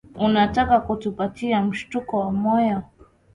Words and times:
Unataka 0.15 0.79
kutupatia 0.79 1.61
mshtuko 1.61 2.19
wa 2.19 2.31
moyo 2.31 2.81